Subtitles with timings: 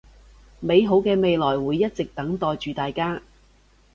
[0.59, 3.21] 美好嘅未來會一直等待住大家